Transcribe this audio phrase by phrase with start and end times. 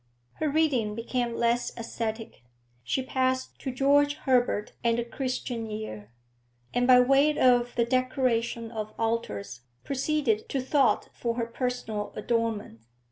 [0.39, 2.41] Her reading became less ascetic,
[2.83, 6.11] she passed to George Herbert and the 'Christian Year,'
[6.73, 12.87] and by way of the decoration of altars proceeded to thought for her personal adornment.